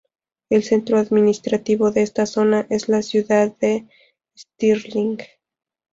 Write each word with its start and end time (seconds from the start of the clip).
El 0.49 0.63
centro 0.63 0.97
administrativo 0.97 1.91
de 1.91 2.01
esta 2.01 2.25
zona 2.25 2.65
es 2.71 2.89
la 2.89 3.03
ciudad 3.03 3.55
de 3.59 3.87
Stirling. 4.35 5.19